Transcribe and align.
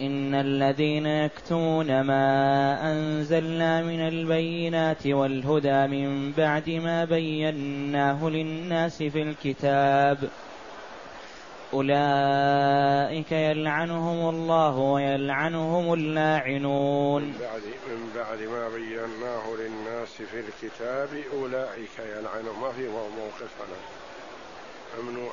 إن 0.00 0.34
الذين 0.34 1.06
يكتمون 1.06 2.00
ما 2.00 2.92
أنزلنا 2.92 3.82
من 3.82 4.00
البينات 4.00 5.06
والهدى 5.06 5.86
من 5.86 6.32
بعد 6.32 6.70
ما 6.70 7.04
بيناه 7.04 8.28
للناس 8.28 9.02
في 9.02 9.22
الكتاب 9.22 10.18
أولئك 11.72 13.32
يلعنهم 13.32 14.28
الله 14.28 14.76
ويلعنهم 14.76 15.92
اللاعنون 15.92 17.22
من 17.22 17.38
بعد 17.40 17.62
من 17.62 18.10
بعد 18.14 18.40
ما 18.40 18.68
بيناه 18.68 19.54
للناس 19.58 20.08
في 20.08 20.40
الكتاب 20.40 21.08
أولئك 21.32 21.98
يلعنهم 21.98 22.60
ما 22.60 22.72
في 22.72 22.88
موقف 22.88 23.50
هنا 23.60 25.02
ممنوع 25.02 25.32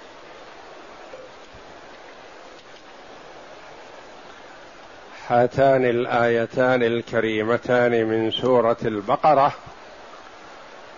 هاتان 5.31 5.85
الآيتان 5.85 6.83
الكريمتان 6.83 8.05
من 8.05 8.31
سورة 8.31 8.77
البقرة 8.85 9.53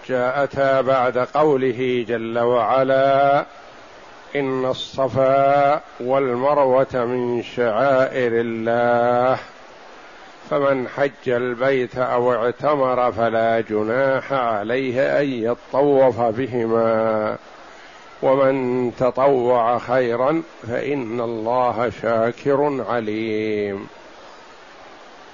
جاءتا 0.07 0.81
بعد 0.81 1.17
قوله 1.17 2.05
جل 2.07 2.39
وعلا 2.39 3.45
إن 4.35 4.65
الصفا 4.65 5.81
والمروة 5.99 6.87
من 6.93 7.43
شعائر 7.43 8.31
الله 8.33 9.39
فمن 10.49 10.87
حج 10.87 11.29
البيت 11.29 11.97
أو 11.97 12.33
اعتمر 12.33 13.11
فلا 13.11 13.61
جناح 13.61 14.33
عليه 14.33 15.19
أن 15.19 15.29
يطوف 15.29 16.21
بهما 16.21 17.37
ومن 18.21 18.91
تطوع 18.99 19.77
خيرا 19.77 20.43
فإن 20.67 21.21
الله 21.21 21.91
شاكر 22.01 22.85
عليم. 22.89 23.87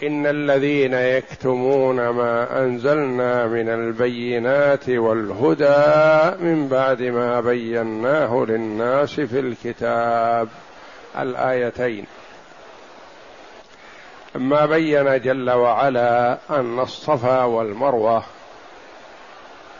إن 0.03 0.27
الذين 0.27 0.93
يكتمون 0.93 2.09
ما 2.09 2.63
أنزلنا 2.63 3.47
من 3.47 3.69
البينات 3.69 4.89
والهدى 4.89 6.43
من 6.45 6.67
بعد 6.67 7.01
ما 7.01 7.41
بيناه 7.41 8.45
للناس 8.49 9.19
في 9.19 9.39
الكتاب 9.39 10.47
الآيتين. 11.19 12.05
ما 14.35 14.65
بين 14.65 15.21
جل 15.21 15.49
وعلا 15.49 16.37
أن 16.49 16.79
الصفا 16.79 17.43
والمروة 17.43 18.23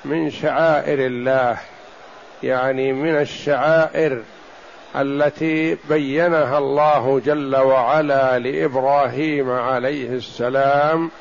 من 0.05 0.29
شعائر 0.29 1.05
الله 1.05 1.57
يعني 2.43 2.93
من 2.93 3.15
الشعائر 3.15 4.21
التي 4.95 5.77
بينها 5.89 6.57
الله 6.57 7.21
جل 7.25 7.55
وعلا 7.55 8.39
لإبراهيم 8.39 9.51
عليه 9.51 10.09
السلام 10.09 11.11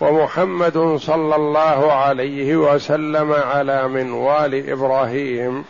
ومحمد 0.00 0.96
صلى 1.00 1.36
الله 1.36 1.92
عليه 1.92 2.56
وسلم 2.56 3.32
على 3.32 3.88
منوال 3.88 4.70
إبراهيم 4.70 5.64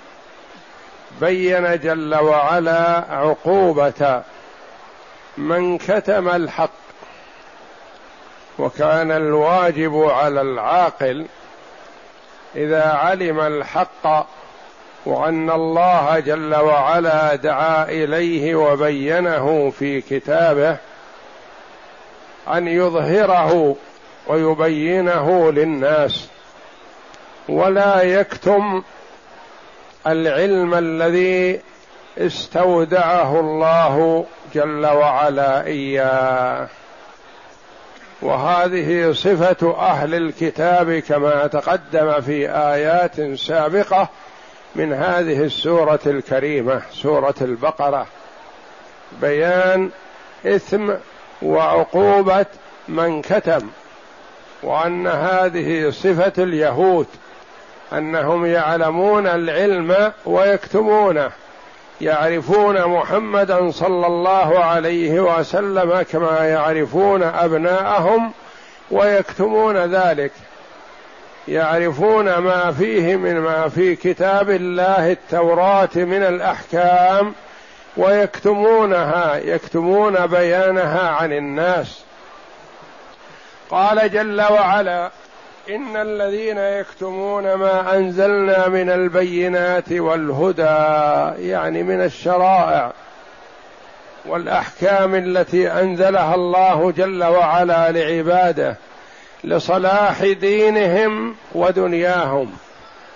بين 1.20 1.78
جل 1.78 2.14
وعلا 2.14 3.04
عقوبة 3.10 4.22
من 5.38 5.78
كتم 5.78 6.28
الحق 6.28 6.70
وكان 8.58 9.10
الواجب 9.10 10.02
على 10.02 10.40
العاقل 10.40 11.26
إذا 12.56 12.84
علم 12.92 13.40
الحق 13.40 14.26
وأن 15.06 15.50
الله 15.50 16.19
جل 16.19 16.54
وعلا 16.54 17.34
دعا 17.34 17.84
إليه 17.84 18.54
وبينه 18.54 19.72
في 19.78 20.00
كتابه 20.00 20.76
أن 22.48 22.69
يظهره 22.69 23.76
ويبينه 24.26 25.53
للناس. 25.53 26.28
ولا 27.48 28.03
يكتم 28.03 28.82
العلم 30.06 30.75
الذي 30.75 31.60
استودعه 32.19 33.41
الله 33.41 34.25
جل 34.54 34.87
وعلا 34.87 35.66
إياه. 35.66 36.69
وهذه 38.22 39.12
صفة 39.12 39.76
أهل 39.78 40.14
الكتاب 40.14 40.98
كما 40.98 41.47
تقدم 41.47 42.20
في 42.20 42.50
آيات 42.50 43.38
سابقة 43.38 44.08
من 44.74 44.92
هذه 44.92 45.42
السورة 45.42 46.00
الكريمة 46.06 46.82
سورة 46.92 47.34
البقرة. 47.40 48.06
بيان 49.20 49.90
إثم 50.46 50.90
وعقوبة 51.42 52.46
من 52.88 53.22
كتم 53.22 53.68
وأن 54.62 55.06
هذه 55.06 55.90
صفة 55.90 56.32
اليهود 56.42 57.06
أنهم 57.92 58.46
يعلمون 58.46 59.26
العلم 59.26 60.12
ويكتمونه 60.26 61.30
يعرفون 62.00 62.84
محمدا 62.84 63.70
صلى 63.70 64.06
الله 64.06 64.58
عليه 64.58 65.20
وسلم 65.20 66.02
كما 66.02 66.44
يعرفون 66.44 67.22
أبناءهم 67.22 68.32
ويكتمون 68.90 69.76
ذلك. 69.76 70.32
يعرفون 71.48 72.38
ما 72.38 72.72
فيه 72.72 73.16
من 73.16 73.38
ما 73.38 73.69
في 73.69 73.97
كتاب 73.97 74.50
الله 74.50 75.12
التوراة 75.12 75.88
من 75.94 76.22
الأحكام 76.22 77.32
ويكتمونها 77.97 79.36
يكتمون 79.36 80.26
بيانها 80.26 81.08
عن 81.08 81.32
الناس. 81.32 82.03
قال 83.70 84.12
جل 84.12 84.42
وعلا 84.42 85.10
إن 85.70 85.97
الذين 85.97 86.58
يكتمون 86.58 87.54
ما 87.54 87.97
أنزلنا 87.97 88.69
من 88.69 88.91
البينات 88.91 89.92
والهدى 89.92 91.48
يعني 91.48 91.82
من 91.82 92.00
الشرائع 92.00 92.92
والأحكام 94.26 95.14
التي 95.14 95.72
أنزلها 95.72 96.34
الله 96.34 96.91
جل 96.91 97.25
وعلا 97.25 97.92
لعباده 97.92 98.76
لصلاح 99.44 100.22
دينهم 100.25 101.34
ودنياهم. 101.53 102.53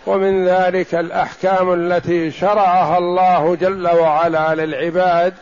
ومن 0.06 0.48
ذلك 0.48 0.94
الأحكام 0.94 1.72
التي 1.72 2.30
شرعها 2.30 2.98
الله 2.98 3.56
جل 3.60 3.88
وعلا 3.88 4.54
للعباد 4.54 5.34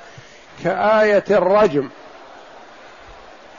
كآية 0.65 1.25
الرجم. 1.31 1.89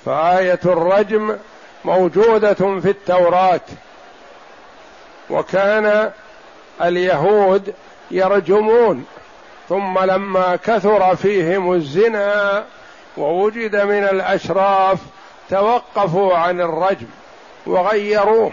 فآية 0.05 0.59
الرجم 0.65 1.37
موجودة 1.85 2.53
في 2.53 2.89
التوراة. 2.89 3.61
وكان 5.29 6.11
اليهود 6.81 7.73
يرجمون. 8.11 9.05
ثم 9.69 9.99
لما 9.99 10.55
كثر 10.55 11.15
فيهم 11.15 11.73
الزنا 11.73 12.63
ووجد 13.17 13.75
من 13.75 14.03
الأشراف 14.03 14.99
توقفوا 15.49 16.37
عن 16.37 16.61
الرجم 16.61 17.07
وغيروه. 17.65 18.51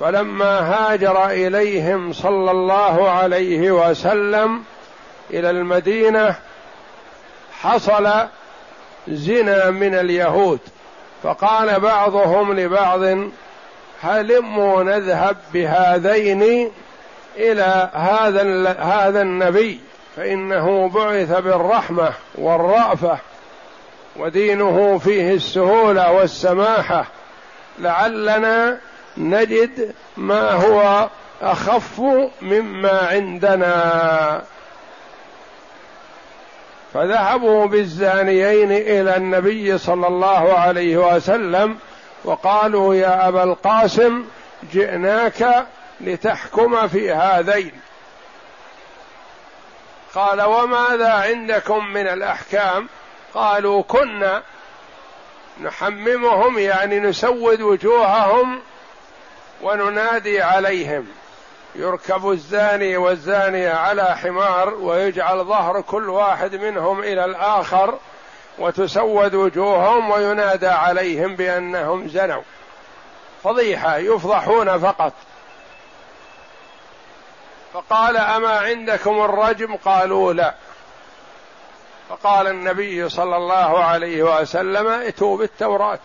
فلما 0.00 0.60
هاجر 0.60 1.26
إليهم 1.26 2.12
صلى 2.12 2.50
الله 2.50 3.10
عليه 3.10 3.70
وسلم 3.70 4.62
إلى 5.30 5.50
المدينة 5.50 6.34
حصل 7.60 8.12
زنا 9.08 9.70
من 9.70 9.94
اليهود. 9.94 10.60
فقال 11.22 11.80
بعضهم 11.80 12.52
لبعض 12.52 13.00
هلموا 14.02 14.82
نذهب 14.82 15.36
بهذين 15.52 16.70
إلى 17.36 17.90
هذا 17.94 18.70
هذا 18.80 19.22
النبي 19.22 19.80
فإنه 20.16 20.88
بعث 20.88 21.30
بالرحمة 21.40 22.12
والرأفة. 22.34 23.18
ودينه 24.16 24.98
فيه 24.98 25.34
السهولة 25.34 26.12
والسماحة 26.12 27.06
لعلنا 27.78 28.78
نجد 29.16 29.94
ما 30.16 30.50
هو 30.50 31.08
أخف 31.42 32.00
مما 32.42 33.08
عندنا. 33.10 34.42
فذهبوا 36.94 37.66
بالزانيين 37.66 38.72
إلى 38.72 39.16
النبي 39.16 39.78
صلى 39.78 40.06
الله 40.06 40.52
عليه 40.58 40.96
وسلم 40.96 41.78
وقالوا 42.24 42.94
يا 42.94 43.28
أبا 43.28 43.42
القاسم 43.42 44.24
جئناك 44.72 45.66
لتحكم 46.00 46.88
في 46.88 47.12
هذين. 47.12 47.72
قال 50.14 50.42
وماذا 50.42 51.12
عندكم 51.12 51.86
من 51.86 52.06
الأحكام؟ 52.06 52.88
قالوا 53.34 53.82
كنا 53.82 54.42
نحممهم 55.62 56.58
يعني 56.58 57.00
نسود 57.00 57.60
وجوههم 57.60 58.60
وننادي 59.62 60.42
عليهم. 60.42 61.06
يركب 61.74 62.30
الزاني 62.30 62.96
والزانيه 62.96 63.70
على 63.70 64.16
حمار 64.16 64.74
ويجعل 64.74 65.44
ظهر 65.44 65.80
كل 65.80 66.08
واحد 66.08 66.54
منهم 66.54 67.00
إلى 67.00 67.24
الآخر 67.24 67.98
وتسود 68.58 69.34
وجوههم 69.34 70.10
وينادى 70.10 70.68
عليهم 70.68 71.36
بأنهم 71.36 72.08
زنوا. 72.08 72.42
فضيحة 73.44 73.96
يفضحون 73.96 74.78
فقط. 74.78 75.12
فقال 77.74 78.16
أما 78.16 78.58
عندكم 78.58 79.20
الرجم؟ 79.20 79.76
قالوا 79.76 80.32
لا. 80.32 80.54
فقال 82.08 82.46
النبي 82.46 83.08
صلى 83.08 83.36
الله 83.36 83.84
عليه 83.84 84.22
وسلم 84.22 84.88
ائتوا 84.88 85.36
بالتوراة. 85.38 85.98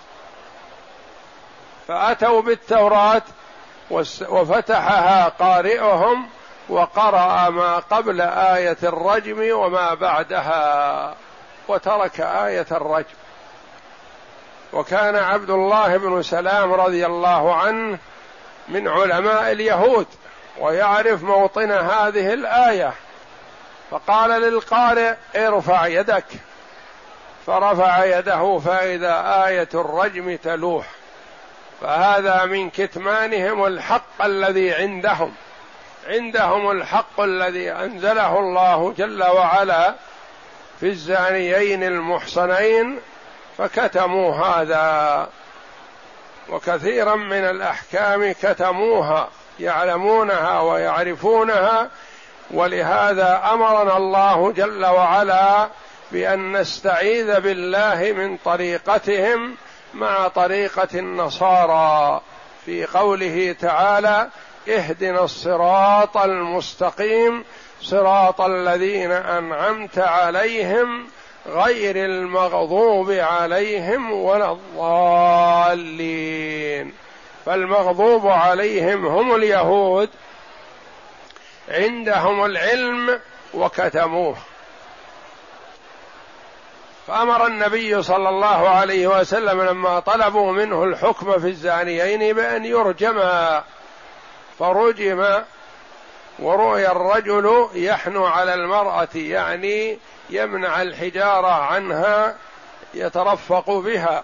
فأتوا 1.88 2.42
بالتوراة 2.42 3.22
وفتحها 4.30 5.30
قارئهم 5.30 6.28
وقرأ 6.69 7.50
ما 7.50 7.80
قبل 7.80 8.22
آية 8.22 8.78
الرجم 8.84 9.57
وما 9.57 9.94
بعدها 9.94 11.16
وترك 11.68 12.22
آية 12.22 12.68
الرجم. 12.72 13.16
وكان 14.74 15.16
عبد 15.16 15.50
الله 15.50 15.98
بن 15.98 16.24
سلام 16.24 16.74
رضي 16.74 17.06
الله 17.06 17.56
عنه 17.56 17.98
من 18.68 18.88
علماء 18.88 19.51
اليهود 19.51 20.07
ويعرف 20.60 21.24
موطن 21.24 21.72
هذه 21.72 22.34
الآية. 22.34 22.94
فقال 23.91 24.41
للقارئ 24.41 25.13
ارفع 25.36 25.88
يدك. 25.88 26.25
فرفع 27.45 28.06
يده 28.06 28.59
فإذا 28.65 29.45
آية 29.47 29.69
الرجم 29.74 30.36
تلوح. 30.36 30.86
فهذا 31.81 32.45
من 32.45 32.69
كتمانهم 32.69 33.65
الحق 33.65 34.21
الذي 34.25 34.74
عندهم. 34.74 35.33
عندهم 36.07 36.71
الحق 36.71 37.19
الذي 37.19 37.71
أنزله 37.71 38.39
الله 38.39 38.94
جل 38.97 39.24
وعلا 39.24 39.95
في 40.80 40.86
الزانيين 40.86 41.83
المحصنين 41.83 43.00
فكتموا 43.57 44.36
هذا. 44.36 45.30
وكثيرا 46.50 47.15
من 47.15 47.45
الأحكام 47.45 48.31
كتموها 48.31 49.30
يعلمونها 49.59 50.62
ويعرفونها 50.62 51.89
ولهذا 52.51 53.42
أمرنا 53.54 53.98
الله 53.98 54.51
جل 54.51 54.86
وعلا 54.86 55.69
بأن 56.12 56.51
نستعيذ 56.51 57.40
بالله 57.40 58.13
من 58.18 58.38
طريقتهم 58.38 59.56
مع 59.94 60.28
طريقة 60.28 60.88
النصارى 60.94 62.22
في 62.66 62.86
قوله 62.86 63.56
تعالى 63.60 64.28
اهدنا 64.69 65.24
الصراط 65.24 66.18
المستقيم 66.18 67.44
صراط 67.81 68.42
الذين 68.42 69.12
أنعمت 69.12 70.00
عليهم 70.00 71.07
غير 71.48 72.06
المغضوب 72.06 73.12
عليهم 73.12 74.12
ولا 74.12 74.51
الضالين. 74.51 76.10
فالمغضوب 77.46 78.28
عليهم 78.28 79.06
هم 79.06 79.36
اليهود 79.36 80.10
عندهم 81.69 82.45
العلم 82.45 83.19
وكتموه. 83.54 84.38
فأمر 87.07 87.48
النبي 87.48 88.04
صلى 88.04 88.30
الله 88.30 88.69
عليه 88.69 89.07
وسلم 89.07 89.62
لما 89.62 90.00
طلبوا 90.00 90.51
منه 90.51 90.83
الحكم 90.83 91.39
في 91.39 91.48
الزانيين 91.48 92.36
بأن 92.36 92.66
يرجما. 92.66 93.63
فرجم 94.60 95.44
ورؤي 96.39 96.92
الرجل 96.92 97.69
يحنو 97.74 98.25
على 98.25 98.54
المرأة 98.54 99.07
يعني 99.15 100.00
يمنع 100.30 100.81
الحجارة 100.81 101.51
عنها 101.51 102.36
يترفق 102.94 103.69
بها. 103.69 104.24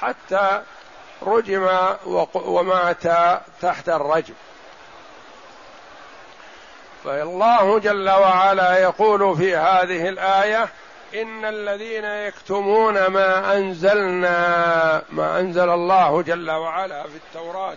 حتى 0.00 0.62
رجم 1.22 1.68
ومات 2.34 3.02
تحت 3.62 3.88
الرجم. 3.88 4.34
فالله 7.04 7.78
جل 7.78 8.10
وعلا 8.10 8.78
يقول 8.78 9.36
في 9.36 9.56
هذه 9.56 10.08
الآية 10.08 10.68
إن 11.14 11.44
الذين 11.44 12.04
يكتمون 12.04 13.06
ما 13.06 13.56
أنزلنا 13.56 15.02
ما 15.10 15.40
أنزل 15.40 15.70
الله 15.70 16.22
جل 16.22 16.50
وعلا 16.50 17.02
في 17.02 17.16
التوراة 17.16 17.76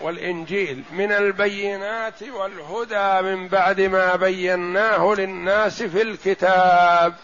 والإنجيل 0.00 0.82
من 0.92 1.12
البينات 1.12 2.22
والهدى 2.22 3.22
من 3.22 3.48
بعد 3.48 3.80
ما 3.80 4.16
بيناه 4.16 5.14
للناس 5.18 5.82
في 5.82 6.02
الكتاب 6.02 7.14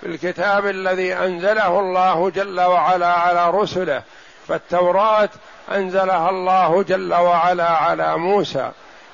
في 0.00 0.06
الكتاب 0.06 0.66
الذي 0.66 1.14
أنزله 1.14 1.80
الله 1.80 2.30
جل 2.30 2.60
وعلا 2.60 3.12
على 3.12 3.50
رسله. 3.50 4.02
فالتوراة 4.48 5.28
أنزلها 5.70 6.30
الله 6.30 6.82
جل 6.82 7.14
وعلا 7.14 7.68
على 7.68 8.16
موسى 8.16 8.70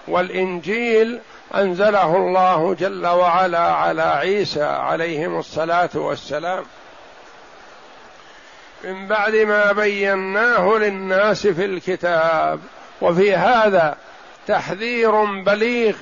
والإنجيل 0.08 1.20
أنزله 1.54 2.16
الله 2.16 2.74
جل 2.74 3.06
وعلا 3.06 3.58
على 3.58 4.02
عيسى 4.02 4.62
عليهم 4.62 5.38
الصلاة 5.38 5.90
والسلام. 5.94 6.64
من 8.84 9.06
بعد 9.08 9.34
ما 9.34 9.72
بيناه 9.72 10.78
للناس 10.78 11.46
في 11.46 11.64
الكتاب 11.64 12.60
وفي 13.00 13.34
هذا 13.34 13.96
تحذير 14.46 15.24
بليغ 15.24 15.96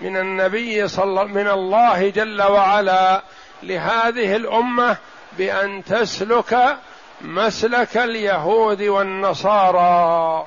من 0.00 0.16
النبي 0.16 0.88
صلى 0.88 1.24
من 1.24 1.48
الله 1.48 2.10
جل 2.10 2.42
وعلا 2.42 3.22
لهذه 3.62 4.36
الأمة 4.36 4.96
بأن 5.38 5.84
تسلك 5.84 6.76
مسلك 7.20 7.96
اليهود 7.96 8.82
والنصارى. 8.82 10.46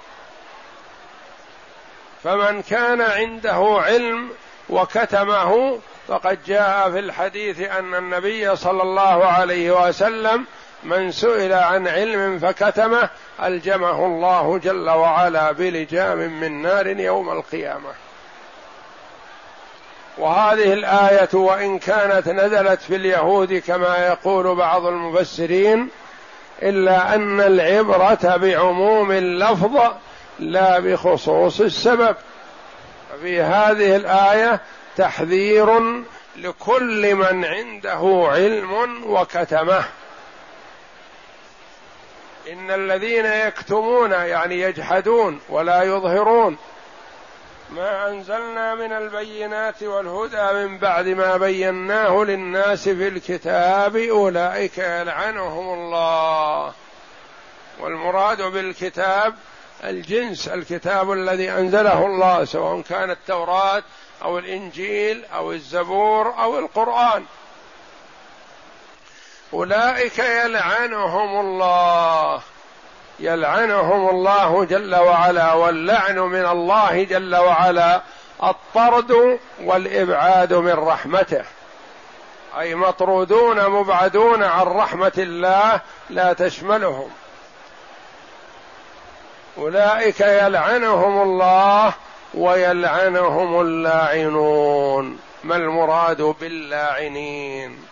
فمن 2.27 2.61
كان 2.61 3.01
عنده 3.01 3.79
علم 3.85 4.29
وكتمه 4.69 5.79
فقد 6.07 6.39
جاء 6.47 6.91
في 6.91 6.99
الحديث 6.99 7.59
أن 7.59 7.95
النبي 7.95 8.55
صلى 8.55 8.83
الله 8.83 9.25
عليه 9.25 9.87
وسلم 9.87 10.45
من 10.83 11.11
سئل 11.11 11.53
عن 11.53 11.87
علم 11.87 12.39
فكتمه 12.39 13.09
ألجمه 13.43 14.05
الله 14.05 14.57
جل 14.57 14.89
وعلا 14.89 15.51
بلجام 15.51 16.17
من 16.17 16.61
نار 16.61 16.87
يوم 16.87 17.29
القيامة. 17.29 17.89
وهذه 20.17 20.73
الآية 20.73 21.29
وإن 21.33 21.79
كانت 21.79 22.29
نزلت 22.29 22.81
في 22.81 22.95
اليهود 22.95 23.53
كما 23.53 24.07
يقول 24.07 24.55
بعض 24.55 24.85
المفسرين 24.85 25.89
إلا 26.61 27.15
أن 27.15 27.41
العبرة 27.41 28.37
بعموم 28.37 29.11
اللفظ 29.11 29.77
لا 30.39 30.79
بخصوص 30.79 31.61
السبب. 31.61 32.15
في 33.21 33.41
هذه 33.41 33.95
الآية 33.95 34.61
تحذير 34.97 35.79
لكل 36.35 37.15
من 37.15 37.45
عنده 37.45 38.27
علم 38.31 39.03
وكتمه. 39.05 39.83
إن 42.51 42.71
الذين 42.71 43.25
يكتمون 43.25 44.11
يعني 44.11 44.61
يجحدون 44.61 45.39
ولا 45.49 45.83
يظهرون. 45.83 46.57
ما 47.69 48.09
أنزلنا 48.09 48.75
من 48.75 48.93
البينات 48.93 49.83
والهدى 49.83 50.53
من 50.53 50.77
بعد 50.77 51.07
ما 51.07 51.37
بيناه 51.37 52.23
للناس 52.23 52.89
في 52.89 53.07
الكتاب 53.07 53.95
أولئك 53.95 54.77
يلعنهم 54.77 55.73
الله. 55.73 56.73
والمراد 57.79 58.41
بالكتاب 58.41 59.35
الجنس 59.83 60.47
الكتاب 60.47 61.11
الذي 61.11 61.51
أنزله 61.51 62.05
الله 62.05 62.45
سواء 62.45 62.81
كان 62.81 63.11
التوراة 63.11 63.83
أو 64.23 64.39
الإنجيل 64.39 65.25
أو 65.25 65.51
الزبور 65.51 66.33
أو 66.39 66.59
القرآن. 66.59 67.25
أولئك 69.53 70.19
يلعنهم 70.19 71.39
الله 71.39 72.41
يلعنهم 73.19 74.09
الله 74.09 74.65
جل 74.65 74.95
وعلا 74.95 75.53
واللعن 75.53 76.19
من 76.19 76.45
الله 76.45 77.03
جل 77.03 77.35
وعلا 77.35 78.01
الطرد 78.43 79.39
والإبعاد 79.63 80.53
من 80.53 80.73
رحمته. 80.73 81.43
أي 82.59 82.75
مطرودون 82.75 83.67
مبعدون 83.69 84.43
عن 84.43 84.65
رحمة 84.65 85.11
الله 85.17 85.81
لا 86.09 86.33
تشملهم. 86.33 87.09
أولئك 89.57 90.19
يلعنهم 90.21 91.21
الله 91.21 91.93
ويلعنهم 92.33 93.61
اللاعنون. 93.61 95.19
ما 95.43 95.55
المراد 95.55 96.21
باللاعنين؟ 96.21 97.85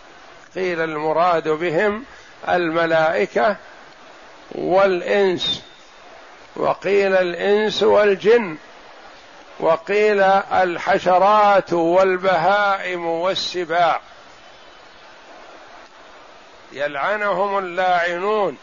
قيل 0.56 0.82
المراد 0.82 1.48
بهم 1.50 2.04
الملائكة 2.50 3.56
والإنس 4.52 5.64
وقيل 6.56 7.14
الإنس 7.14 7.84
والجن 7.84 8.58
وقيل 9.60 10.22
الحشرات 10.22 11.74
والبهائم 11.74 13.06
والسباع. 13.06 14.00
يلعنهم 16.72 17.58
اللاعنون. 17.58 18.58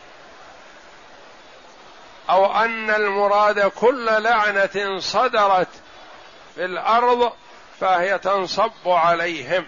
أو 2.30 2.56
أن 2.64 2.90
المراد 2.90 3.60
كل 3.60 4.22
لعنة 4.22 4.98
صدرت 4.98 5.68
في 6.54 6.64
الأرض 6.64 7.32
فهي 7.80 8.18
تنصب 8.18 8.72
عليهم. 8.86 9.66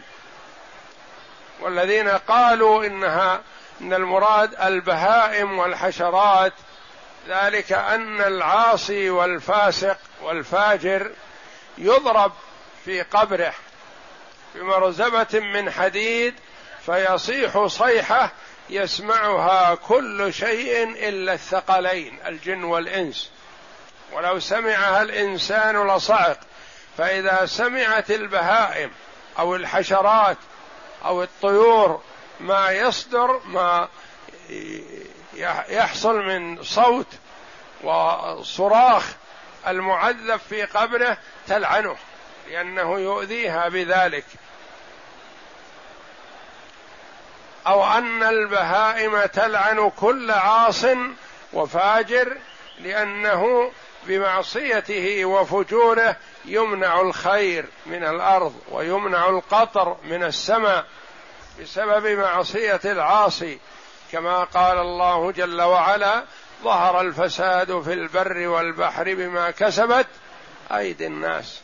والذين 1.61 2.09
قالوا 2.09 2.85
إنها 2.85 3.41
إن 3.81 3.95
المراد 3.95 4.55
البهائم 4.55 5.59
والحشرات 5.59 6.53
ذلك 7.29 7.73
أن 7.73 8.21
العاصي 8.21 9.11
والفاسق 9.11 9.97
والفاجر 10.23 11.11
يضرب 11.79 12.33
في 12.85 13.03
قبره 13.03 13.55
بمرزبة 14.55 15.41
من 15.41 15.71
حديد 15.71 16.35
فيصيح 16.87 17.67
صيحه 17.67 18.31
يسمعها 18.71 19.75
كل 19.75 20.33
شيء 20.35 20.83
إلا 21.09 21.33
الثقلين 21.33 22.19
الجن 22.27 22.65
والإنس. 22.65 23.31
ولو 24.13 24.41
سمعها 24.41 25.03
الإنسان 25.03 25.89
لصعق 25.89 26.39
فإذا 26.99 27.47
سمعت 27.47 28.11
البهائم 28.11 28.91
أو 29.39 29.57
الحشرات 29.57 30.37
أو 31.05 31.23
الطيور 31.23 32.03
ما 32.41 32.71
يصدر 32.71 33.41
ما 33.45 33.89
يحصل 35.69 36.17
من 36.17 36.63
صوت 36.63 37.07
وصراخ 37.83 39.05
المعذب 39.67 40.41
في 40.49 40.63
قبره 40.63 41.19
تلعنه 41.47 41.97
لأنه 42.49 42.99
يؤذيها 42.99 43.69
بذلك. 43.69 44.25
أو 47.67 47.85
أن 47.85 48.23
البهائم 48.23 49.27
تلعن 49.27 49.91
كل 49.91 50.31
عاص 50.31 50.85
وفاجر 51.53 52.37
لأنه 52.81 53.71
بمعصيته 54.07 55.25
وفجوره 55.25 56.17
يمنع 56.45 57.01
الخير 57.01 57.67
من 57.87 58.05
الأرض 58.05 58.55
ويمنع 58.71 59.29
القطر 59.29 59.97
من 60.05 60.25
السماء 60.25 60.85
بسبب 61.61 62.07
معصية 62.07 62.81
العاصي 62.85 63.59
كما 64.13 64.45
قال 64.45 64.79
الله 64.79 65.33
جل 65.33 65.63
وعلا 65.63 66.25
ظهر 66.63 67.01
الفساد 67.01 67.81
في 67.81 67.93
البر 67.93 68.49
والبحر 68.49 69.15
بما 69.15 69.51
كسبت 69.51 70.07
أيدي 70.73 71.07
الناس. 71.07 71.61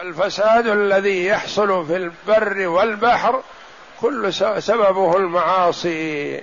الفساد 0.00 0.66
الذي 0.66 1.26
يحصل 1.26 1.86
في 1.86 1.96
البر 1.96 2.68
والبحر 2.68 3.42
كل 4.00 4.32
سببه 4.62 5.16
المعاصي. 5.16 6.40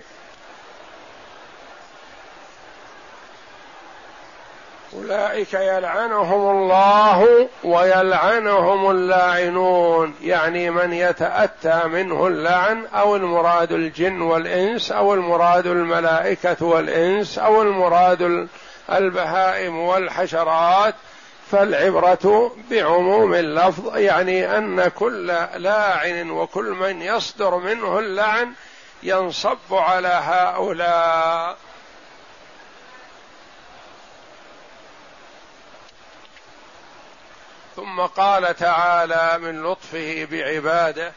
أولئك 4.97 5.53
يلعنهم 5.53 6.49
الله 6.49 7.47
ويلعنهم 7.63 8.91
اللاعنون. 8.91 10.15
يعني 10.21 10.69
من 10.69 10.93
يتأتى 10.93 11.81
منه 11.85 12.27
اللعن 12.27 12.85
أو 12.85 13.15
المراد 13.15 13.71
الجن 13.71 14.21
والإنس 14.21 14.91
أو 14.91 15.13
المراد 15.13 15.67
الملائكة 15.67 16.65
والإنس 16.65 17.39
أو 17.39 17.61
المراد 17.61 18.47
البهائم 18.89 19.79
والحشرات 19.79 20.95
فالعبرة 21.51 22.55
بعموم 22.71 23.33
اللفظ 23.33 23.97
يعني 23.97 24.57
أن 24.57 24.87
كل 24.87 25.27
لاعن 25.55 26.29
وكل 26.29 26.65
من 26.65 27.01
يصدر 27.01 27.55
منه 27.57 27.99
اللعن 27.99 28.53
ينصب 29.03 29.57
على 29.71 30.07
هؤلاء. 30.07 31.57
ثم 37.75 38.01
قال 38.01 38.55
تعالى 38.55 39.37
من 39.37 39.63
لطفه 39.63 40.27
بعباده 40.31 41.13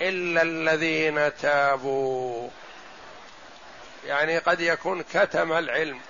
إلا 0.00 0.42
الذين 0.42 1.36
تابوا. 1.36 2.48
يعني 4.06 4.38
قد 4.38 4.60
يكون 4.60 5.02
كتم 5.02 5.52
العلم. 5.52 6.00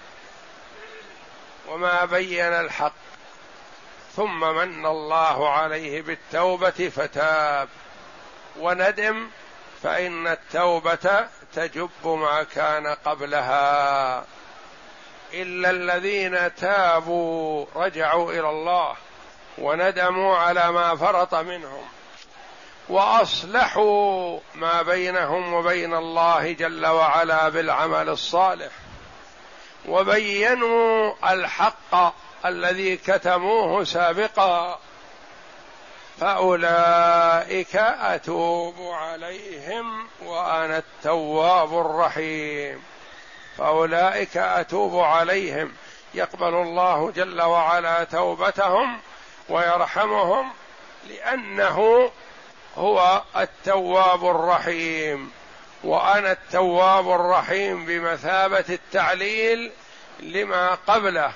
وما 1.69 2.05
بين 2.05 2.53
الحق. 2.53 2.93
ثم 4.17 4.41
من 4.41 4.87
الله 4.87 5.51
عليه 5.51 6.03
بالتوبة 6.03 6.91
فتاب. 6.97 7.69
وندم 8.59 9.29
فإن 9.83 10.27
التوبة 10.27 11.27
تجب 11.55 11.91
ما 12.07 12.43
كان 12.43 12.87
قبلها. 12.87 14.25
إلا 15.33 15.71
الذين 15.71 16.55
تابوا 16.55 17.67
رجعوا 17.77 18.33
إلى 18.33 18.51
الله 18.51 18.95
وندموا 19.59 20.37
على 20.37 20.73
ما 20.73 20.97
فرط 20.97 21.35
منهم. 21.35 21.85
وأصلحوا 22.89 24.41
ما 24.55 24.83
بينهم 24.83 25.55
وبين 25.55 25.95
الله 25.95 26.53
جل 26.53 26.87
وعلا 26.87 27.49
بالعمل 27.49 28.09
الصالح. 28.09 28.73
وبينوا 29.89 31.13
الحق 31.33 32.15
الذي 32.47 32.97
كتموه 32.97 33.85
سابقا 33.85 34.79
فأولئك 36.21 37.77
أتوب 37.77 38.75
عليهم 38.81 40.07
وأنا 40.25 40.79
التواب 40.79 41.81
الرحيم. 41.81 42.83
فأولئك 43.59 44.37
أتوب 44.37 44.99
عليهم. 44.99 45.73
يقبل 46.15 46.55
الله 46.55 47.11
جل 47.11 47.43
وعلا 47.43 48.05
توبتهم 48.05 49.01
ويرحمهم 49.49 50.51
لأنه 51.09 52.11
هو 52.77 53.23
التواب 53.37 54.25
الرحيم. 54.25 55.33
وأنا 55.85 56.33
التواب 56.33 57.11
الرحيم 57.11 57.87
بمثابة 57.87 58.65
التعليل 58.69 59.73
لما 60.21 60.79
قبله 60.87 61.33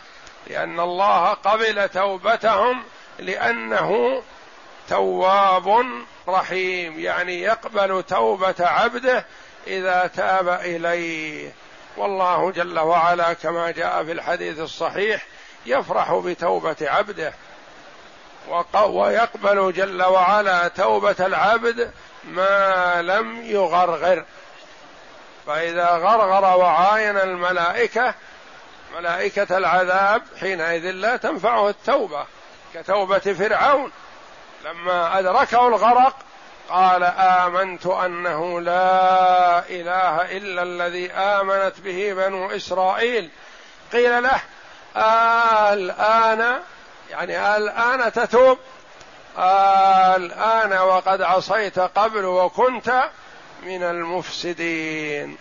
لأن 0.46 0.80
الله 0.80 1.28
قبل 1.28 1.88
توبتهم 1.88 2.82
لأنه 3.18 4.22
تواب 4.88 5.86
رحيم 6.28 7.00
يعني 7.00 7.42
يقبل 7.42 8.02
توبة 8.02 8.54
عبده 8.60 9.24
إذا 9.66 10.10
تاب 10.16 10.48
إليه. 10.48 11.52
والله 11.96 12.50
جل 12.50 12.78
وعلا 12.78 13.32
كما 13.32 13.70
جاء 13.70 14.04
في 14.04 14.12
الحديث 14.12 14.60
الصحيح 14.60 15.26
يفرح 15.66 16.14
بتوبة 16.14 16.76
عبده 16.80 17.32
ويقبل 18.84 19.72
جل 19.72 20.02
وعلا 20.02 20.68
توبة 20.68 21.16
العبد 21.20 21.90
ما 22.28 23.02
لم 23.02 23.42
يغرغر. 23.44 24.24
فإذا 25.46 25.90
غرغر 25.90 26.58
وعاين 26.58 27.16
الملائكة 27.16 28.14
ملائكة 28.96 29.56
العذاب 29.56 30.22
حينئذ 30.40 30.90
لا 30.90 31.16
تنفعه 31.16 31.68
التوبة 31.68 32.26
كتوبة 32.74 33.18
فرعون. 33.18 33.92
لما 34.64 35.18
أدركه 35.18 35.68
الغرق 35.68 36.16
قال 36.68 37.04
آمنت 37.04 37.86
أنه 37.86 38.60
لا 38.60 39.58
إله 39.68 40.36
إلا 40.36 40.62
الذي 40.62 41.12
آمنت 41.12 41.80
به 41.80 42.12
بنو 42.12 42.50
إسرائيل. 42.50 43.30
قيل 43.92 44.22
له 44.22 44.40
آه 44.96 45.72
الآن 45.72 46.60
يعني 47.10 47.56
الآن 47.56 48.12
تتوب؟ 48.12 48.58
الآن 50.16 50.72
وقد 50.72 51.22
عصيت 51.22 51.78
قبل 51.78 52.24
وكنت 52.24 53.04
من 53.62 53.82
المفسدين. 53.82 55.36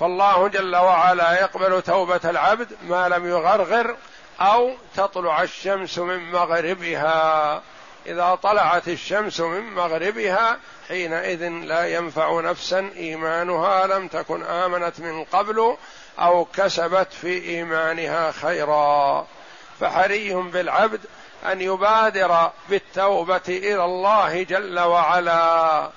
فالله 0.00 0.48
جل 0.48 0.76
وعلا 0.76 1.40
يقبل 1.40 1.82
توبة 1.82 2.20
العبد 2.24 2.68
ما 2.82 3.08
لم 3.08 3.28
يغرغر 3.28 3.96
أو 4.40 4.74
تطلع 4.96 5.42
الشمس 5.42 5.98
من 5.98 6.32
مغربها. 6.32 7.62
إذا 8.06 8.38
طلعت 8.42 8.88
الشمس 8.88 9.40
من 9.40 9.74
مغربها 9.74 10.58
حينئذ 10.88 11.48
لا 11.48 11.94
ينفع 11.94 12.40
نفسا 12.40 12.90
إيمانها 12.96 13.86
لم 13.86 14.08
تكن 14.08 14.42
آمنت 14.42 15.00
من 15.00 15.24
قبل 15.24 15.76
أو 16.18 16.44
كسبت 16.44 17.12
في 17.12 17.44
إيمانها 17.44 18.32
خيرا. 18.32 19.26
فحري 19.80 20.34
بالعبد 20.34 21.00
أن 21.46 21.60
يبادر 21.60 22.50
بالتوبة 22.68 23.40
إلى 23.48 23.84
الله 23.84 24.42
جل 24.42 24.80
وعلا. 24.80 25.90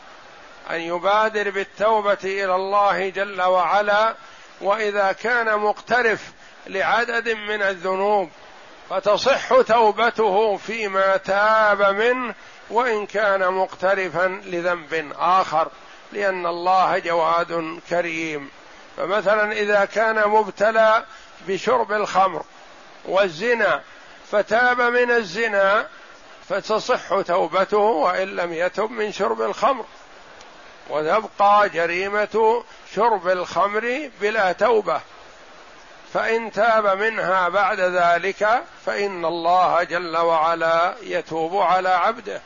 أن 0.70 0.80
يبادر 0.80 1.50
بالتوبة 1.50 2.18
إلى 2.24 2.56
الله 2.56 3.10
جل 3.10 3.42
وعلا. 3.42 4.16
وإذا 4.62 5.12
كان 5.12 5.60
مقترف 5.60 6.32
لعدد 6.68 7.30
من 7.30 7.62
الذنوب 7.62 8.30
فتصح 8.90 9.62
توبته 9.62 10.58
فيما 10.58 11.18
تاب 11.18 11.82
منه 11.82 12.34
وإن 12.70 13.06
كان 13.06 13.54
مقترفا 13.54 14.42
لذنب 14.46 15.14
آخر 15.20 15.68
لأن 16.12 16.46
الله 16.46 17.00
جواد 17.00 17.80
كريم. 17.90 18.50
فمثلا 18.98 19.52
إذا 19.52 19.86
كان 19.86 20.30
مبتلى 20.30 21.04
بشرب 21.48 21.92
الخمر 21.92 22.44
والزنا 23.06 23.82
فتاب 24.32 24.82
من 24.82 25.12
الزنا 25.12 25.88
فتصح 26.50 27.22
توبته 27.22 27.78
وإن 27.78 28.28
لم 28.28 28.54
يتب 28.54 28.92
من 28.92 29.12
شرب 29.12 29.42
الخمر. 29.42 29.86
وتبقى 30.90 31.70
جريمة 31.70 32.64
شرب 32.96 33.28
الخمر 33.28 34.10
بلا 34.22 34.52
توبة. 34.52 35.02
فإن 36.14 36.52
تاب 36.52 36.98
منها 36.98 37.50
بعد 37.50 37.80
ذلك 37.80 38.64
فإن 38.86 39.26
الله 39.26 39.84
جل 39.84 40.18
وعلا 40.18 40.96
يتوب 41.02 41.58
على 41.58 41.90
عبده. 41.90 42.42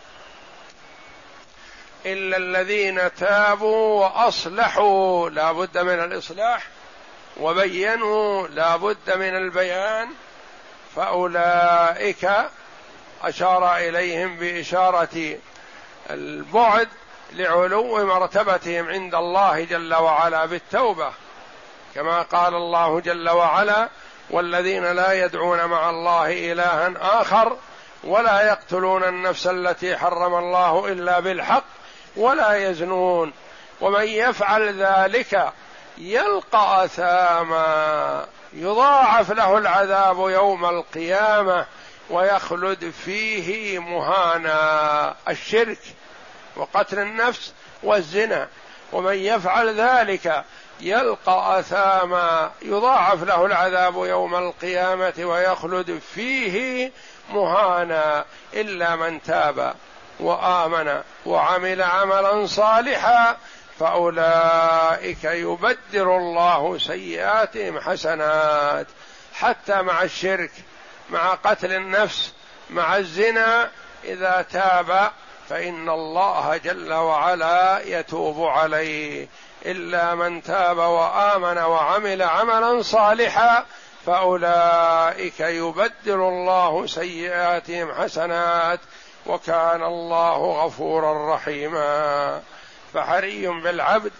إلا 2.05 2.37
الذين 2.37 3.13
تابوا 3.13 4.05
وأصلحوا 4.05 5.29
لا 5.29 5.51
بد 5.51 5.77
من 5.77 6.03
الإصلاح 6.03 6.67
وبينوا 7.39 8.47
لا 8.47 8.75
بد 8.75 9.11
من 9.15 9.35
البيان 9.35 10.09
فأولئك 10.95 12.29
أشار 13.23 13.77
إليهم 13.77 14.37
بإشارة 14.37 15.37
البعد 16.09 16.87
لعلو 17.33 18.05
مرتبتهم 18.05 18.89
عند 18.89 19.15
الله 19.15 19.63
جل 19.63 19.95
وعلا 19.95 20.45
بالتوبة. 20.45 21.11
كما 21.95 22.21
قال 22.21 22.55
الله 22.55 22.99
جل 22.99 23.29
وعلا 23.29 23.89
والذين 24.29 24.91
لا 24.91 25.13
يدعون 25.25 25.65
مع 25.65 25.89
الله 25.89 26.51
إلها 26.51 26.93
آخر 27.21 27.57
ولا 28.03 28.47
يقتلون 28.47 29.03
النفس 29.03 29.47
التي 29.47 29.97
حرم 29.97 30.35
الله 30.35 30.87
إلا 30.87 31.19
بالحق 31.19 31.63
ولا 32.15 32.69
يزنون. 32.69 33.33
ومن 33.81 34.03
يفعل 34.03 34.83
ذلك 34.83 35.53
يلقى 35.97 36.85
أثاما. 36.85 38.25
يضاعف 38.53 39.31
له 39.31 39.57
العذاب 39.57 40.17
يوم 40.17 40.65
القيامة 40.65 41.65
ويخلد 42.09 42.93
فيه 43.05 43.79
مهانا. 43.79 45.15
الشرك 45.29 45.79
وقتل 46.55 46.99
النفس 46.99 47.53
والزنا. 47.83 48.47
ومن 48.91 49.13
يفعل 49.13 49.81
ذلك 49.81 50.43
يلقى 50.81 51.59
أثاما. 51.59 52.51
يضاعف 52.61 53.23
له 53.23 53.45
العذاب 53.45 53.95
يوم 53.95 54.35
القيامة 54.35 55.13
ويخلد 55.17 56.01
فيه 56.15 56.91
مهانا. 57.29 58.25
إلا 58.53 58.95
من 58.95 59.23
تاب 59.23 59.73
وآمن 60.19 61.01
وعمل 61.25 61.81
عملا 61.81 62.45
صالحا 62.45 63.37
فأولئك 63.79 65.23
يبدل 65.23 66.07
الله 66.07 66.77
سيئاتهم 66.77 67.79
حسنات 67.79 68.87
حتى 69.33 69.81
مع 69.81 70.03
الشرك 70.03 70.51
مع 71.09 71.33
قتل 71.33 71.73
النفس 71.73 72.33
مع 72.69 72.97
الزنا 72.97 73.69
إذا 74.03 74.45
تاب 74.51 75.11
فإن 75.49 75.89
الله 75.89 76.57
جل 76.57 76.93
وعلا 76.93 77.79
يتوب 77.85 78.43
عليه. 78.43 79.27
إلا 79.65 80.15
من 80.15 80.43
تاب 80.43 80.77
وآمن 80.77 81.57
وعمل 81.57 82.21
عملا 82.21 82.81
صالحا 82.81 83.65
فأولئك 84.05 85.39
يبدل 85.39 86.21
الله 86.21 86.85
سيئاتهم 86.85 87.93
حسنات 87.93 88.79
وكان 89.25 89.83
الله 89.83 90.65
غفورا 90.65 91.35
رحيما. 91.35 92.41
فحري 92.93 93.47
بالعبد 93.47 94.11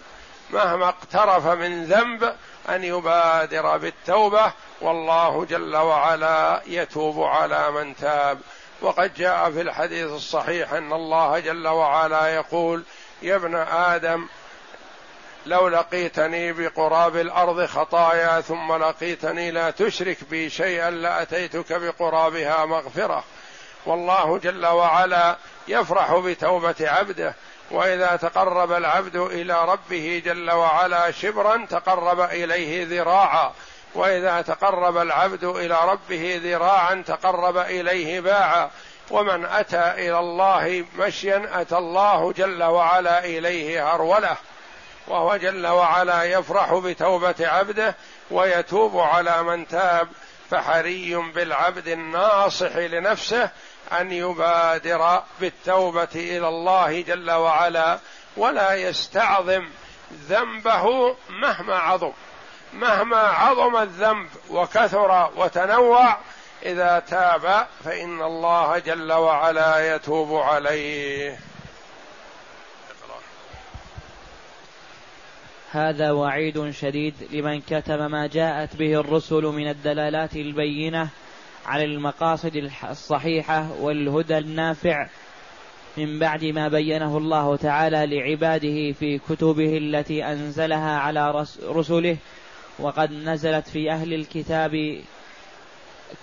مهما 0.50 0.88
اقترف 0.88 1.46
من 1.46 1.84
ذنب 1.84 2.34
أن 2.68 2.84
يبادر 2.84 3.76
بالتوبة 3.76 4.52
والله 4.80 5.44
جل 5.44 5.76
وعلا 5.76 6.62
يتوب 6.66 7.22
على 7.22 7.70
من 7.70 7.96
تاب. 7.96 8.40
وقد 8.80 9.14
جاء 9.14 9.50
في 9.50 9.60
الحديث 9.60 10.10
الصحيح 10.10 10.72
أن 10.72 10.92
الله 10.92 11.38
جل 11.38 11.68
وعلا 11.68 12.28
يقول 12.28 12.82
يا 13.22 13.36
ابن 13.36 13.54
آدم 13.54 14.26
لو 15.46 15.68
لقيتني 15.68 16.52
بقراب 16.52 17.16
الأرض 17.16 17.66
خطايا 17.66 18.40
ثم 18.40 18.72
لقيتني 18.72 19.50
لا 19.50 19.70
تشرك 19.70 20.18
بي 20.30 20.50
شيئا 20.50 20.90
لأتيتك 20.90 21.72
بقرابها 21.72 22.64
مغفرة. 22.64 23.24
والله 23.86 24.38
جل 24.38 24.66
وعلا 24.66 25.36
يفرح 25.68 26.14
بتوبة 26.14 26.74
عبده. 26.80 27.34
وإذا 27.70 28.16
تقرب 28.16 28.72
العبد 28.72 29.16
إلى 29.16 29.64
ربه 29.64 30.22
جل 30.24 30.50
وعلا 30.50 31.10
شبرا 31.10 31.66
تقرب 31.70 32.20
إليه 32.20 32.86
ذراعا. 32.86 33.52
وإذا 33.94 34.42
تقرب 34.42 34.96
العبد 34.96 35.44
إلى 35.44 35.78
ربه 35.84 36.40
ذراعا 36.44 37.04
تقرب 37.06 37.56
إليه 37.56 38.20
باعا. 38.20 38.70
ومن 39.10 39.44
أتى 39.44 39.92
إلى 39.94 40.18
الله 40.18 40.84
مشيا 40.98 41.50
أتى 41.60 41.76
الله 41.76 42.32
جل 42.32 42.62
وعلا 42.62 43.24
إليه 43.24 43.94
هرولة. 43.94 44.36
وهو 45.08 45.36
جل 45.36 45.66
وعلا 45.66 46.24
يفرح 46.24 46.74
بتوبة 46.74 47.34
عبده 47.40 47.94
ويتوب 48.30 48.98
على 48.98 49.42
من 49.42 49.68
تاب. 49.68 50.08
فحري 50.50 51.14
بالعبد 51.14 51.88
الناصح 51.88 52.76
لنفسه 52.76 53.50
أن 53.92 54.12
يبادر 54.12 55.22
بالتوبة 55.40 56.08
إلى 56.14 56.48
الله 56.48 57.00
جل 57.00 57.30
وعلا 57.30 57.98
ولا 58.36 58.74
يستعظم 58.74 59.66
ذنبه 60.28 61.16
مهما 61.28 61.74
عظم. 61.74 62.12
مهما 62.72 63.16
عظم 63.16 63.76
الذنب 63.76 64.28
وكثر 64.50 65.30
وتنوع 65.36 66.16
إذا 66.62 66.98
تاب 66.98 67.66
فإن 67.84 68.22
الله 68.22 68.78
جل 68.78 69.12
وعلا 69.12 69.94
يتوب 69.94 70.34
عليه. 70.34 71.38
هذا 75.72 76.10
وعيد 76.10 76.70
شديد 76.70 77.14
لمن 77.30 77.60
كتب 77.60 78.00
ما 78.00 78.26
جاءت 78.26 78.76
به 78.76 79.00
الرسل 79.00 79.42
من 79.42 79.68
الدلالات 79.68 80.36
البينة 80.36 81.08
على 81.70 81.84
المقاصد 81.84 82.70
الصحيحة 82.90 83.66
والهدى 83.80 84.38
النافع 84.38 85.08
من 85.96 86.18
بعد 86.18 86.44
ما 86.44 86.68
بينه 86.68 87.18
الله 87.18 87.56
تعالى 87.56 88.06
لعباده 88.06 88.92
في 88.92 89.18
كتبه 89.18 89.78
التي 89.78 90.24
أنزلها 90.24 90.98
على 90.98 91.46
رسله. 91.62 92.16
وقد 92.78 93.12
نزلت 93.12 93.68
في 93.68 93.90
أهل 93.90 94.14
الكتاب 94.14 95.00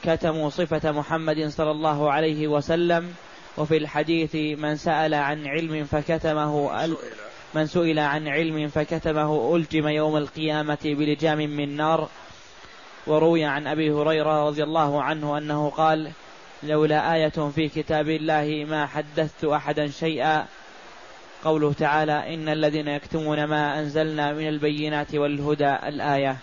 كتموا 0.03 0.49
صفة 0.49 0.91
محمد 0.91 1.47
صلى 1.47 1.71
الله 1.71 2.11
عليه 2.11 2.47
وسلم. 2.47 3.13
وفي 3.57 3.77
الحديث 3.77 4.35
من 4.35 4.75
سأل 4.75 5.13
عن 5.13 5.47
علم 5.47 5.83
فكتمه 5.83 6.85
من 7.53 7.65
سئل 7.65 7.99
عن 7.99 8.27
علم 8.27 8.67
فكتمه 8.67 9.55
ألجم 9.55 9.87
يوم 9.87 10.17
القيامة 10.17 10.77
بلجام 10.85 11.37
من 11.37 11.75
نار. 11.75 12.09
وروي 13.07 13.45
عن 13.45 13.67
أبي 13.67 13.91
هريرة 13.91 14.47
رضي 14.47 14.63
الله 14.63 15.03
عنه 15.03 15.37
أنه 15.37 15.69
قال 15.69 16.11
لولا 16.63 17.13
آية 17.13 17.51
في 17.55 17.69
كتاب 17.69 18.09
الله 18.09 18.65
ما 18.69 18.85
حدثت 18.85 19.45
أحدا 19.45 19.87
شيئا 19.87 20.45
قوله 21.43 21.73
تعالى 21.73 22.33
إن 22.33 22.49
الذين 22.49 22.87
يكتمون 22.87 23.43
ما 23.43 23.79
أنزلنا 23.79 24.33
من 24.33 24.47
البينات 24.47 25.15
والهدى 25.15 25.75
الآية 25.75 26.37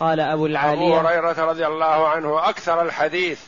قال 0.00 0.20
أبو 0.20 0.46
العالية 0.46 1.00
أبو 1.00 1.08
هريرة 1.08 1.44
رضي 1.44 1.66
الله 1.66 2.08
عنه 2.08 2.48
أكثر 2.48 2.82
الحديث 2.82 3.40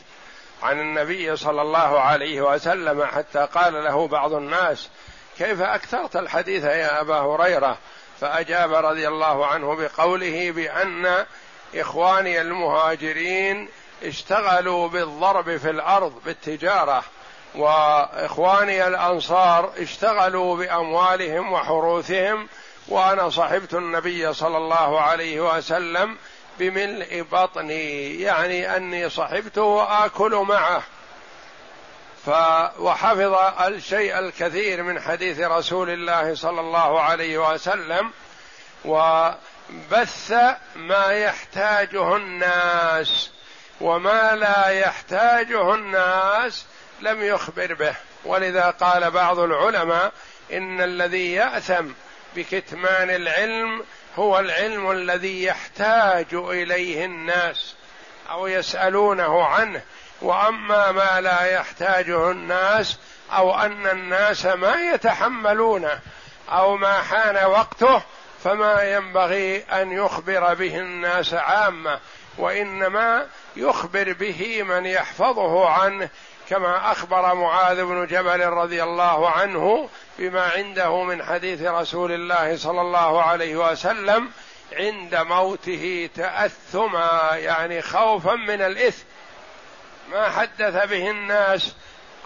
عن 0.63 0.79
النبي 0.79 1.35
صلى 1.35 1.61
الله 1.61 1.99
عليه 1.99 2.41
وسلم 2.41 3.03
حتى 3.03 3.47
قال 3.53 3.73
له 3.73 4.07
بعض 4.07 4.33
الناس 4.33 4.89
كيف 5.37 5.61
أكثرت 5.61 6.15
الحديث 6.15 6.63
يا 6.63 7.01
أبا 7.01 7.19
هريرة؟ 7.19 7.77
فأجاب 8.23 8.73
رضي 8.73 9.07
الله 9.07 9.45
عنه 9.45 9.75
بقوله 9.75 10.51
بأن 10.51 11.25
إخواني 11.75 12.41
المهاجرين 12.41 13.69
اشتغلوا 14.03 14.87
بالضرب 14.87 15.57
في 15.57 15.69
الأرض 15.69 16.13
بالتجارة 16.25 17.03
وإخواني 17.55 18.87
الأنصار 18.87 19.71
اشتغلوا 19.77 20.57
بأموالهم 20.57 21.53
وحروثهم 21.53 22.47
وأنا 22.87 23.29
صحبت 23.29 23.73
النبي 23.73 24.33
صلى 24.33 24.57
الله 24.57 25.01
عليه 25.01 25.55
وسلم 25.57 26.17
بملء 26.59 27.25
بطني 27.31 28.21
يعني 28.21 28.77
أني 28.77 29.09
صحبته 29.09 29.61
وآكل 29.61 30.35
معه. 30.35 30.83
ف 32.25 32.29
وحفظ 32.79 33.61
الشيء 33.61 34.19
الكثير 34.19 34.83
من 34.83 34.99
حديث 35.01 35.39
رسول 35.39 35.89
الله 35.89 36.35
صلى 36.35 36.61
الله 36.61 37.01
عليه 37.01 37.53
وسلم 37.53 38.11
وبث 38.85 40.33
ما 40.75 41.05
يحتاجه 41.07 42.15
الناس 42.15 43.31
وما 43.81 44.35
لا 44.35 44.67
يحتاجه 44.67 45.73
الناس 45.73 46.65
لم 47.01 47.23
يخبر 47.23 47.73
به. 47.73 47.95
ولذا 48.25 48.69
قال 48.69 49.11
بعض 49.11 49.39
العلماء 49.39 50.11
إن 50.53 50.81
الذي 50.81 51.33
يأثم 51.33 51.85
بكتمان 52.35 53.09
العلم 53.09 53.83
هو 54.15 54.39
العلم 54.39 54.91
الذي 54.91 55.43
يحتاج 55.43 56.33
إليه 56.33 57.05
الناس 57.05 57.75
أو 58.29 58.47
يسألونه 58.47 59.45
عنه. 59.45 59.81
واما 60.23 60.91
ما 60.91 61.21
لا 61.21 61.45
يحتاجه 61.45 62.31
الناس 62.31 62.97
أو 63.31 63.55
ان 63.55 63.87
الناس 63.87 64.45
ما 64.45 64.75
يتحملونه 64.93 65.99
أو 66.49 66.77
ما 66.77 67.01
حان 67.01 67.45
وقته 67.45 68.01
فما 68.43 68.83
ينبغي 68.83 69.63
ان 69.63 69.91
يخبر 69.91 70.53
به 70.53 70.77
الناس 70.77 71.33
عامة 71.33 71.99
وانما 72.37 73.27
يخبر 73.55 74.13
به 74.13 74.63
من 74.63 74.85
يحفظه 74.85 75.69
عنه 75.69 76.09
كما 76.49 76.91
اخبر 76.91 77.35
معاذ 77.35 77.83
بن 77.85 78.05
جبل 78.05 78.45
رضي 78.45 78.83
الله 78.83 79.29
عنه 79.29 79.89
بما 80.19 80.49
عنده 80.55 81.03
من 81.03 81.23
حديث 81.23 81.61
رسول 81.61 82.11
الله 82.11 82.57
صلى 82.57 82.81
الله 82.81 83.23
عليه 83.23 83.55
وسلم 83.55 84.29
عند 84.73 85.15
موته 85.15 86.09
تأثما 86.15 87.29
يعني 87.33 87.81
خوفا 87.81 88.35
من 88.35 88.61
الإثم. 88.61 89.03
ما 90.11 90.29
حدث 90.29 90.85
به 90.85 91.09
الناس 91.09 91.75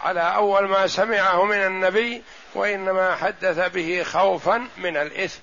على 0.03 0.35
أول 0.35 0.67
ما 0.67 0.87
سمعه 0.87 1.45
من 1.45 1.57
النبي 1.57 2.23
وإنما 2.55 3.15
حدث 3.15 3.71
به 3.71 4.03
خوفا 4.03 4.67
من 4.77 4.97
الإثم. 4.97 5.39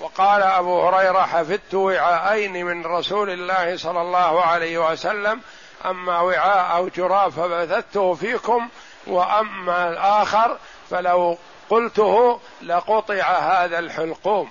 وقال 0.00 0.42
أبو 0.42 0.88
هريرة 0.88 1.22
حفظت 1.22 1.74
وعاءين 1.74 2.66
من 2.66 2.86
رسول 2.86 3.30
الله 3.30 3.76
صلى 3.76 4.00
الله 4.00 4.42
عليه 4.42 4.90
وسلم 4.90 5.40
أما 5.84 6.20
وعاء 6.20 6.76
أو 6.76 6.88
جراب 6.88 7.30
فبثته 7.32 8.14
فيكم 8.14 8.68
وأما 9.06 9.88
الآخر 9.88 10.58
فلو 10.90 11.38
قلته 11.70 12.40
لقطع 12.62 13.22
هذا 13.24 13.78
الحلقوم. 13.78 14.50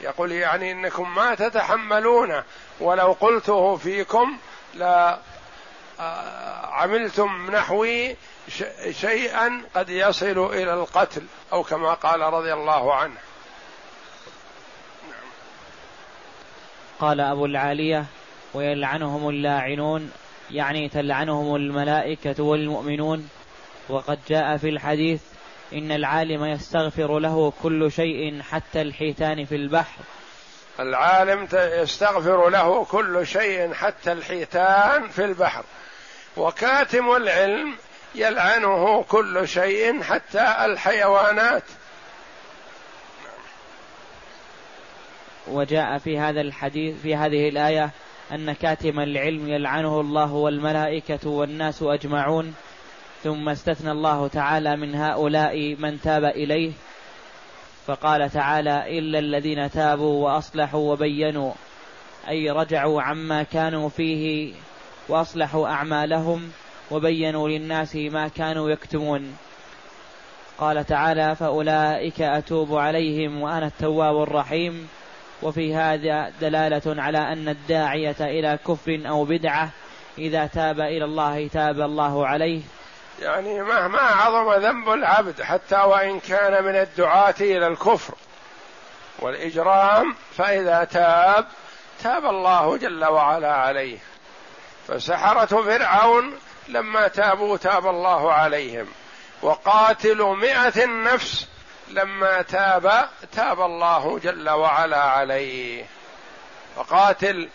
يقول 0.00 0.32
يعني 0.32 0.72
إنكم 0.72 1.14
ما 1.14 1.34
تتحملونه 1.34 2.44
ولو 2.80 3.12
قلته 3.12 3.76
فيكم 3.76 4.36
لا 4.74 5.18
عملتم 6.64 7.50
نحوي 7.50 8.16
شيئا 8.90 9.62
قد 9.74 9.88
يصل 9.88 10.54
إلى 10.54 10.74
القتل 10.74 11.22
أو 11.52 11.62
كما 11.62 11.94
قال 11.94 12.20
رضي 12.20 12.52
الله 12.52 12.94
عنه. 12.94 13.16
قال 17.00 17.20
أبو 17.20 17.46
العالية 17.46 18.04
ويلعنهم 18.54 19.28
اللاعنون 19.28 20.12
يعني 20.50 20.88
تلعنهم 20.88 21.56
الملائكة 21.56 22.42
والمؤمنون. 22.42 23.28
وقد 23.88 24.18
جاء 24.28 24.56
في 24.56 24.68
الحديث 24.68 25.22
إن 25.72 25.92
العالم 25.92 26.44
يستغفر 26.44 27.18
له 27.18 27.52
كل 27.62 27.92
شيء 27.92 28.42
حتى 28.42 28.82
الحيتان 28.82 29.44
في 29.44 29.56
البحر. 29.56 30.02
العالم 30.80 31.48
يستغفر 31.52 32.48
له 32.48 32.84
كل 32.84 33.26
شيء 33.26 33.72
حتى 33.72 34.12
الحيتان 34.12 35.08
في 35.08 35.24
البحر. 35.24 35.64
وكاتم 36.36 37.16
العلم 37.16 37.74
يلعنه 38.14 39.02
كل 39.02 39.48
شيء 39.48 40.02
حتى 40.02 40.54
الحيوانات. 40.64 41.62
وجاء 45.48 45.98
في 45.98 46.18
هذا 46.18 46.40
الحديث 46.40 47.00
في 47.02 47.16
هذه 47.16 47.48
الآية 47.48 47.90
أن 48.32 48.52
كاتم 48.52 49.00
العلم 49.00 49.48
يلعنه 49.48 50.00
الله 50.00 50.32
والملائكة 50.32 51.28
والناس 51.28 51.82
أجمعون. 51.82 52.54
ثم 53.24 53.48
استثنى 53.48 53.90
الله 53.90 54.28
تعالى 54.28 54.76
من 54.76 54.94
هؤلاء 54.94 55.76
من 55.78 56.00
تاب 56.00 56.24
إليه. 56.24 56.72
فقال 57.86 58.30
تعالى 58.30 58.98
إلا 58.98 59.18
الذين 59.18 59.70
تابوا 59.70 60.24
وأصلحوا 60.24 60.92
وبينوا 60.92 61.52
أي 62.28 62.50
رجعوا 62.50 63.02
عما 63.02 63.42
كانوا 63.42 63.88
فيه 63.88 64.54
وأصلحوا 65.08 65.68
أعمالهم 65.68 66.50
وبينوا 66.90 67.48
للناس 67.48 67.96
ما 67.96 68.28
كانوا 68.28 68.70
يكتمون. 68.70 69.36
قال 70.58 70.84
تعالى 70.86 71.36
فأولئك 71.36 72.20
أتوب 72.20 72.76
عليهم 72.76 73.42
وأنا 73.42 73.66
التواب 73.66 74.22
الرحيم. 74.22 74.88
وفي 75.42 75.74
هذا 75.74 76.32
دلالة 76.40 77.02
على 77.02 77.18
أن 77.18 77.48
الداعية 77.48 78.16
إلى 78.20 78.58
كفر 78.66 79.02
أو 79.08 79.24
بدعة 79.24 79.70
إذا 80.18 80.46
تاب 80.46 80.80
إلى 80.80 81.04
الله 81.04 81.48
تاب 81.48 81.80
الله 81.80 82.26
عليه. 82.26 82.60
يعني 83.18 83.62
مهما 83.62 84.00
عظم 84.00 84.52
ذنب 84.52 84.88
العبد 84.88 85.42
حتى 85.42 85.76
وإن 85.76 86.20
كان 86.20 86.64
من 86.64 86.76
الدعاة 86.76 87.34
إلى 87.40 87.66
الكفر 87.66 88.14
والإجرام 89.18 90.16
فإذا 90.36 90.84
تاب 90.84 91.46
تاب 92.02 92.24
الله 92.26 92.76
جل 92.76 93.04
وعلا 93.04 93.54
عليه. 93.54 93.98
فسحرة 94.88 95.62
فرعون 95.62 96.38
لما 96.68 97.08
تابوا 97.08 97.56
تاب 97.56 97.86
الله 97.86 98.32
عليهم. 98.32 98.86
وقاتل 99.42 100.22
مئة 100.22 100.86
نفس 100.86 101.48
لما 101.88 102.42
تاب 102.42 103.08
تاب 103.32 103.60
الله 103.60 104.18
جل 104.18 104.50
وعلا 104.50 105.02
عليه. 105.02 105.86
فقاتل 106.76 107.48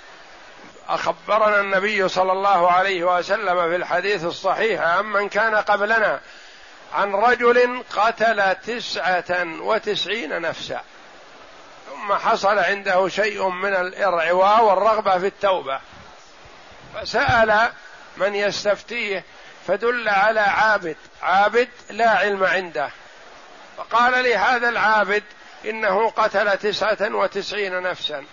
أخبرنا 0.90 1.60
النبي 1.60 2.08
صلى 2.08 2.32
الله 2.32 2.72
عليه 2.72 3.04
وسلم 3.04 3.70
في 3.70 3.76
الحديث 3.76 4.24
الصحيح 4.24 4.82
عمن 4.82 5.30
كان 5.30 5.56
قبلنا 5.56 6.20
عن 6.94 7.16
رجل 7.16 7.84
قتل 7.96 8.56
تسعة 8.56 9.62
وتسعين 9.62 10.42
نفسا 10.42 10.82
ثم 11.90 12.14
حصل 12.14 12.60
عنده 12.60 13.08
شيء 13.08 13.50
من 13.50 13.76
الإرعواء 13.76 14.64
والرغبة 14.64 15.18
في 15.18 15.28
التوبة. 15.28 15.80
فسأل 16.96 17.72
من 18.18 18.36
يستفتيه 18.36 19.24
فدل 19.68 20.10
على 20.10 20.40
عابد 20.40 20.98
عابد 21.22 21.70
لا 21.90 22.10
علم 22.10 22.44
عنده. 22.44 22.90
فقال 23.78 24.24
لي 24.24 24.36
هذا 24.36 24.70
العابد 24.70 25.24
إنه 25.66 26.10
قتل 26.10 26.58
تسعة 26.58 26.98
وتسعين 27.16 27.82
نفسا 27.82 28.26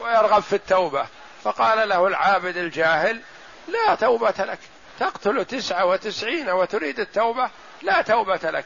ويرغب 0.00 0.42
في 0.42 0.52
التوبة. 0.52 1.06
فقال 1.48 1.88
له 1.88 2.06
العابد 2.06 2.56
الجاهل 2.56 3.20
لا 3.68 3.94
توبة 3.94 4.34
لك. 4.38 4.58
تقتل 5.00 5.44
تسعة 5.44 5.84
وتسعين 5.84 6.50
وتريد 6.50 7.00
التوبة 7.00 7.50
لا 7.82 8.02
توبة 8.02 8.50
لك. 8.50 8.64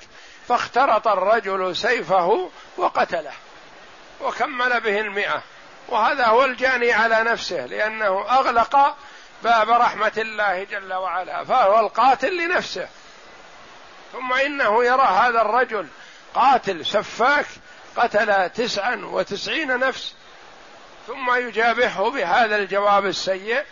فاخترط 0.49 1.09
الرجل 1.09 1.77
سيفه 1.77 2.51
وقتله 2.77 3.33
وكمل 4.21 4.81
به 4.81 5.01
المئة. 5.01 5.43
وهذا 5.89 6.27
هو 6.27 6.45
الجاني 6.45 6.93
على 6.93 7.23
نفسه 7.23 7.67
لأنه 7.67 8.27
أغلق 8.31 8.97
باب 9.43 9.71
رحمة 9.71 10.13
الله 10.17 10.65
جل 10.65 10.93
وعلا 10.93 11.45
فهو 11.45 11.81
القاتل 11.81 12.37
لنفسه. 12.37 12.89
ثم 14.13 14.33
إنه 14.33 14.85
يرى 14.85 15.03
هذا 15.03 15.41
الرجل 15.41 15.87
قاتل 16.35 16.87
سفاك 16.87 17.47
قتل 17.97 18.51
تسعا 18.51 18.97
وتسعين 18.97 19.79
نفس 19.79 20.15
ثم 21.07 21.35
يجابهه 21.35 22.11
بهذا 22.11 22.57
الجواب 22.57 23.07
السيء 23.07 23.63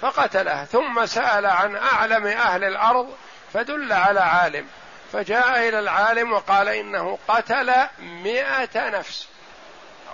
فقتله 0.00 0.64
ثم 0.64 1.06
سأل 1.06 1.46
عن 1.46 1.76
أعلم 1.76 2.26
أهل 2.26 2.64
الأرض 2.64 3.16
فدل 3.52 3.92
على 3.92 4.20
عالم 4.20 4.66
فجاء 5.12 5.68
إلى 5.68 5.78
العالم 5.78 6.32
وقال 6.32 6.68
إنه 6.68 7.18
قتل 7.28 7.74
مئة 7.98 8.88
نفس. 8.88 9.28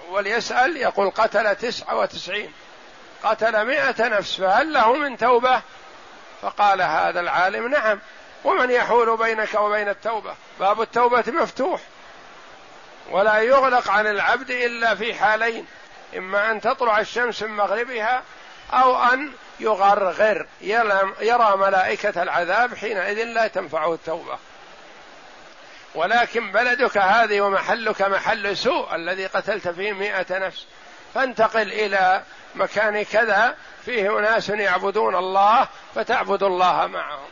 أول 0.09 0.27
يسأل 0.27 0.77
يقول 0.77 1.11
قتل 1.11 1.57
تسعة 1.57 1.97
وتسعين. 1.97 2.53
قتل 3.25 3.67
مئة 3.67 4.09
نفس 4.09 4.37
فهل 4.37 4.73
له 4.73 4.93
من 4.93 5.17
توبة؟ 5.17 5.63
فقال 6.43 6.83
هذا 6.83 7.21
العالم 7.21 7.69
نعم. 7.69 8.01
ومن 8.45 8.71
يحول 8.71 9.17
بينك 9.17 9.55
وبين 9.55 9.89
التوبة؟ 9.89 10.35
باب 10.61 10.83
التوبة 10.83 11.25
مفتوح. 11.27 11.81
ولا 13.11 13.39
يغلق 13.39 13.91
عن 13.91 14.07
العبد 14.07 14.51
إلا 14.51 14.95
في 14.95 15.15
حالين 15.15 15.67
إما 16.17 16.51
أن 16.51 16.61
تطلع 16.61 17.01
الشمس 17.01 17.43
من 17.43 17.57
مغربها 17.57 18.23
أو 18.73 19.03
أن 19.03 19.33
يغرغر 19.61 20.47
يرى 21.21 21.57
ملائكة 21.57 22.23
العذاب 22.23 22.75
حينئذ 22.75 23.25
لا 23.25 23.47
تنفعه 23.47 23.95
التوبة. 23.95 24.39
ولكن 25.95 26.53
بلدك 26.53 26.99
هذه 26.99 27.41
ومحلك 27.41 28.03
محل 28.03 28.57
سوء 28.57 28.95
الذي 28.95 29.27
قتلت 29.27 29.69
فيه 29.69 29.93
مئة 29.93 30.39
نفس 30.39 30.67
فانتقل 31.15 31.73
إلى 31.73 32.23
مكان 32.55 33.03
كذا 33.03 33.57
فيه 33.85 34.19
أناس 34.19 34.49
يعبدون 34.49 35.17
الله 35.17 35.69
فتعبد 35.95 36.43
الله 36.43 36.87
معهم. 36.87 37.29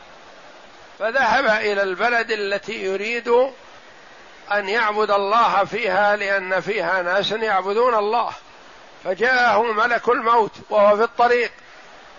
فذهب 0.99 1.45
إلى 1.45 1.83
البلد 1.83 2.31
التي 2.31 2.83
يريد 2.83 3.53
أن 4.51 4.69
يعبد 4.69 5.11
الله 5.11 5.63
فيها 5.63 6.15
لأن 6.15 6.59
فيها 6.59 7.01
ناس 7.01 7.31
يعبدون 7.31 7.95
الله. 7.95 8.31
فجاءه 9.03 9.61
ملك 9.61 10.09
الموت 10.09 10.51
وهو 10.69 10.97
في 10.97 11.03
الطريق. 11.03 11.51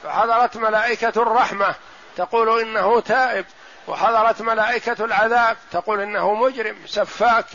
فحضرت 0.02 0.56
ملائكة 0.56 1.22
الرحمة. 1.22 1.74
تقول 2.16 2.60
إنه 2.60 3.00
تائب. 3.00 3.46
وحضرت 3.88 4.42
ملائكة 4.42 5.04
العذاب. 5.04 5.56
تقول 5.72 6.00
إنه 6.00 6.34
مجرم 6.34 6.76
سفاك 6.86 7.46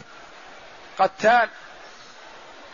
قتال. 1.00 1.50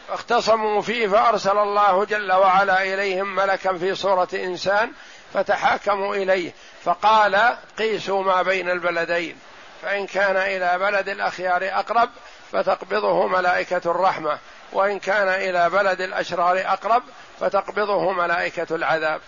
فاختصموا 0.08 0.82
فيه 0.82 1.08
فأرسل 1.08 1.58
الله 1.58 2.06
جل 2.06 2.34
وعلا 2.34 2.84
إليهم 2.84 3.36
ملكا 3.36 3.78
في 3.78 3.96
صورة 3.96 4.28
إنسان 4.34 4.92
فتحاكموا 5.34 6.16
إليه. 6.16 6.54
فقال 6.84 7.58
قيسوا 7.78 8.24
ما 8.24 8.42
بين 8.42 8.70
البلدين. 8.70 9.40
فإن 9.82 10.08
كان 10.08 10.38
إلى 10.38 10.78
بلد 10.80 11.10
الأخيار 11.10 11.64
أقرب 11.64 12.10
فتقبضه 12.52 13.28
ملائكة 13.28 13.82
الرحمة 13.86 14.38
وإن 14.74 15.00
كان 15.00 15.28
إلى 15.28 15.70
بلد 15.70 16.02
الأشرار 16.02 16.64
أقرب 16.66 17.04
فتقبضه 17.40 18.12
ملائكة 18.12 18.76
العذاب. 18.76 19.22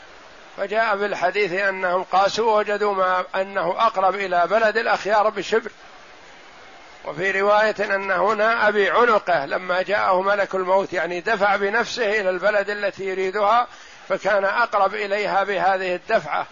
فجاء 0.57 0.97
في 0.97 1.05
الحديث 1.05 1.53
أنهم 1.53 2.03
قاسوا 2.03 2.57
وجدوا 2.57 2.93
ما 2.93 3.23
أنه 3.35 3.75
أقرب 3.77 4.15
إلى 4.15 4.47
بلد 4.47 4.77
الأخيار 4.77 5.29
بشبر. 5.29 5.71
وفي 7.05 7.41
رواية 7.41 7.75
انه 7.79 8.33
ناء 8.33 8.71
بعنقه 8.71 9.45
لما 9.45 9.81
جاءه 9.81 10.21
ملك 10.21 10.55
الموت 10.55 10.93
يعني 10.93 11.21
دفع 11.21 11.55
بنفسه 11.55 12.21
إلى 12.21 12.29
البلد 12.29 12.69
التي 12.69 13.03
يريدها 13.03 13.67
فكان 14.09 14.45
أقرب 14.45 14.93
إليها 14.93 15.43
بهذه 15.43 15.95
الدفعة. 15.95 16.47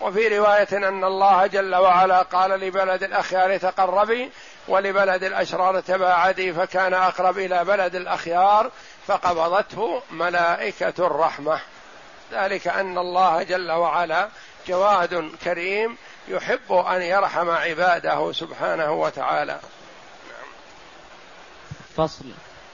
وفي 0.00 0.38
رواية 0.38 0.68
أن 0.72 1.04
الله 1.04 1.46
جل 1.46 1.74
وعلا 1.74 2.22
قال 2.22 2.50
لبلد 2.50 3.02
الأخيار 3.02 3.56
تقربي 3.58 4.30
ولبلد 4.68 5.24
الأشرار 5.24 5.80
تباعدي 5.80 6.52
فكان 6.52 6.94
أقرب 6.94 7.38
إلى 7.38 7.64
بلد 7.64 7.94
الأخيار 7.94 8.70
فقبضته 9.06 10.02
ملائكة 10.10 11.06
الرحمة. 11.06 11.60
ذلك 12.32 12.68
أن 12.68 12.98
الله 12.98 13.42
جل 13.42 13.70
وعلا 13.70 14.28
جواد 14.68 15.30
كريم 15.44 15.96
يحب 16.28 16.72
أن 16.72 17.02
يرحم 17.02 17.50
عباده 17.50 18.32
سبحانه 18.32 18.92
وتعالى. 18.92 19.58
فصل. 21.96 22.24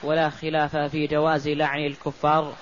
ولا 0.03 0.29
خلاف 0.29 0.75
في 0.75 1.07
جواز 1.07 1.47
لعن 1.47 1.85
الكفار. 1.85 2.53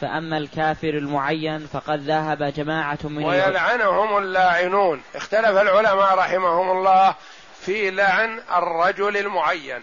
فأما 0.00 0.38
الكافر 0.38 0.88
المعين 0.88 1.66
فقد 1.66 2.00
ذهب 2.00 2.42
جماعة 2.42 2.98
من 3.04 3.24
ويلعنهم 3.24 4.18
اللاعنون. 4.18 5.02
اختلف 5.14 5.46
العلماء 5.46 6.14
رحمهم 6.14 6.70
الله 6.70 7.14
في 7.60 7.90
لعن 7.90 8.40
الرجل 8.56 9.16
المعين. 9.16 9.82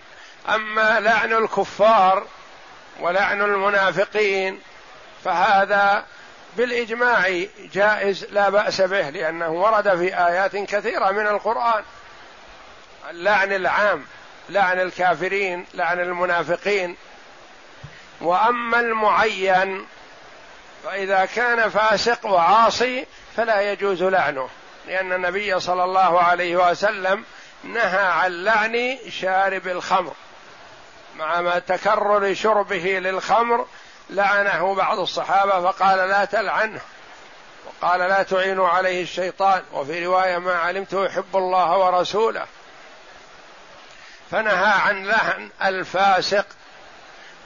أما 0.50 1.00
لعن 1.00 1.34
الكفار 1.34 2.26
ولعن 3.00 3.41
المنافقين 3.41 4.60
فهذا 5.24 6.06
بالإجماع 6.58 7.43
جائز 7.74 8.26
لا 8.32 8.50
بأس 8.50 8.82
به 8.82 9.10
لأنه 9.10 9.50
ورد 9.50 9.95
في 9.97 10.28
آيات 10.28 10.56
كثيرة 10.56 11.12
من 11.12 11.28
القرآن. 11.28 11.84
اللعن 13.10 13.54
العام 13.54 14.06
لعن 14.50 14.80
الكافرين 14.80 15.65
لعن 15.74 16.00
المنافقين. 16.00 16.95
وأما 18.21 18.80
المعين 18.80 19.86
فإذا 20.83 21.25
كان 21.25 21.69
فاسق 21.69 22.25
وعاصي 22.25 23.05
فلا 23.37 23.71
يجوز 23.71 24.03
لعنه 24.03 24.49
لأن 24.87 25.13
النبي 25.13 25.59
صلى 25.59 25.83
الله 25.83 26.21
عليه 26.21 26.69
وسلم 26.71 27.23
نهى 27.63 28.05
عن 28.05 28.31
لعن 28.31 28.97
شارب 29.09 29.67
الخمر. 29.67 30.13
مع 31.15 31.41
ما 31.41 31.59
تكرر 31.59 32.33
شربه 32.33 32.99
للخمر 32.99 33.67
لعنه 34.09 34.75
بعض 34.75 34.99
الصحابة 34.99 35.71
فقال 35.71 36.09
لا 36.09 36.25
تلعنه 36.25 36.81
وقال 37.65 37.99
لا 37.99 38.23
تعينوا 38.23 38.69
عليه 38.69 39.03
الشيطان 39.03 39.63
وفي 39.73 40.05
رواية 40.05 40.37
ما 40.37 40.55
علمته 40.55 41.05
يحب 41.05 41.35
الله 41.35 41.77
ورسوله. 41.77 42.45
فنهى 44.31 44.73
عن 44.81 45.05
لعن 45.05 45.49
الفاسق 45.63 46.45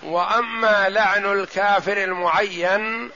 وأما 0.03 0.89
لعن 0.89 1.25
الكافر 1.25 1.97
المعين 2.03 3.11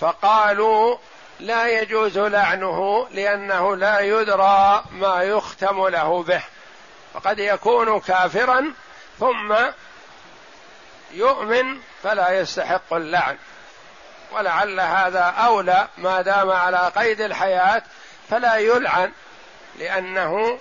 فقالوا 0.00 0.96
لا 1.40 1.80
يجوز 1.80 2.18
لعنه 2.18 3.08
لأنه 3.10 3.76
لا 3.76 4.00
يدرى 4.00 4.84
ما 4.92 5.22
يختم 5.22 5.86
له 5.88 6.22
به. 6.22 6.42
فقد 7.14 7.38
يكون 7.38 8.00
كافرا 8.00 8.72
ثم 9.20 9.54
يؤمن 11.12 11.80
فلا 12.02 12.40
يستحق 12.40 12.92
اللعن. 12.92 13.36
ولعل 14.32 14.80
هذا 14.80 15.20
أولى 15.20 15.88
ما 15.98 16.22
دام 16.22 16.50
على 16.50 16.92
قيد 16.96 17.20
الحياة 17.20 17.82
فلا 18.30 18.56
يلعن 18.56 19.12
لأنه 19.78 20.58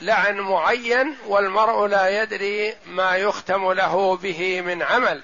لعن 0.00 0.40
معين 0.40 1.16
والمرء 1.26 1.86
لا 1.86 2.22
يدري 2.22 2.76
ما 2.86 3.16
يختم 3.16 3.72
له 3.72 4.16
به 4.16 4.60
من 4.60 4.82
عمل. 4.82 5.22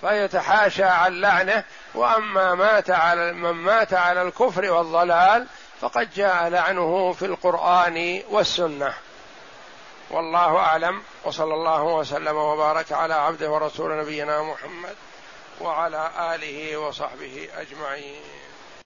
فيتحاشى 0.00 0.84
عن 0.84 1.20
لعنه 1.20 1.64
وأما 1.94 2.54
مات 2.54 2.90
على 2.90 3.32
من 3.32 3.50
مات 3.50 3.94
على 3.94 4.22
الكفر 4.22 4.70
والضلال 4.70 5.46
فقد 5.80 6.14
جاء 6.14 6.48
لعنه 6.48 7.12
في 7.12 7.24
القرآن 7.24 8.22
والسنة. 8.28 8.94
والله 10.10 10.56
أعلم 10.56 11.02
وصلى 11.24 11.54
الله 11.54 11.82
وسلم 11.82 12.36
وبارك 12.36 12.92
على 12.92 13.14
عبده 13.14 13.50
ورسول 13.50 13.98
نبينا 13.98 14.42
محمد 14.42 14.96
وعلى 15.60 16.10
آله 16.34 16.76
وصحبه 16.76 17.48
أجمعين. 17.56 18.47